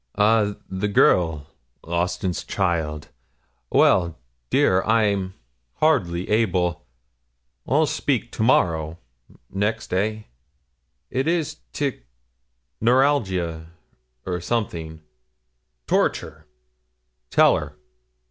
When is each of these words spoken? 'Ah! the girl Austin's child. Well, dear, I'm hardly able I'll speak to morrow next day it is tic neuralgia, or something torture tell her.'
'Ah! 0.15 0.55
the 0.67 0.87
girl 0.87 1.45
Austin's 1.83 2.43
child. 2.43 3.09
Well, 3.69 4.17
dear, 4.49 4.81
I'm 4.81 5.35
hardly 5.75 6.27
able 6.27 6.87
I'll 7.67 7.85
speak 7.85 8.31
to 8.31 8.41
morrow 8.41 8.97
next 9.51 9.91
day 9.91 10.25
it 11.11 11.27
is 11.27 11.57
tic 11.71 12.07
neuralgia, 12.81 13.67
or 14.25 14.41
something 14.41 15.03
torture 15.85 16.47
tell 17.29 17.55
her.' 17.55 17.75